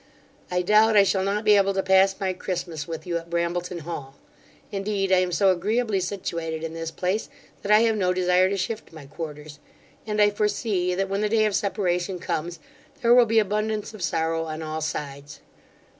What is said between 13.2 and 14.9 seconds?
be abundance of sorrow on all